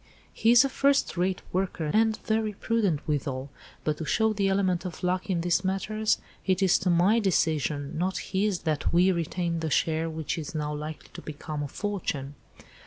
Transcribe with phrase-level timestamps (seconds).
[0.33, 3.51] "He is a first rate worker and very prudent withal,
[3.83, 7.95] but to show the element of luck in these matters it is to my decision,
[7.99, 12.33] not his, that we retained the share which is now likely to become a fortune."